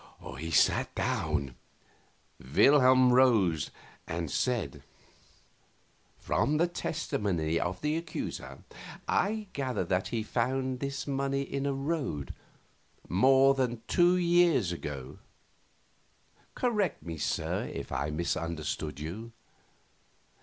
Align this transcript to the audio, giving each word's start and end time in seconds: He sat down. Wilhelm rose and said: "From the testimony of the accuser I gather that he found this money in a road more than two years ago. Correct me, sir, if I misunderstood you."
He 0.39 0.49
sat 0.49 0.95
down. 0.95 1.53
Wilhelm 2.39 3.13
rose 3.13 3.69
and 4.07 4.31
said: 4.31 4.81
"From 6.17 6.57
the 6.57 6.65
testimony 6.67 7.59
of 7.59 7.81
the 7.81 7.95
accuser 7.97 8.63
I 9.07 9.45
gather 9.53 9.83
that 9.83 10.07
he 10.07 10.23
found 10.23 10.79
this 10.79 11.05
money 11.05 11.43
in 11.43 11.67
a 11.67 11.73
road 11.75 12.33
more 13.07 13.53
than 13.53 13.83
two 13.87 14.17
years 14.17 14.71
ago. 14.71 15.19
Correct 16.55 17.03
me, 17.03 17.19
sir, 17.19 17.69
if 17.71 17.91
I 17.91 18.09
misunderstood 18.09 18.99
you." 18.99 19.31